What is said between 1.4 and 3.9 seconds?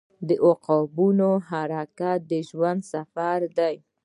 حرکت د ژوند سفر دی.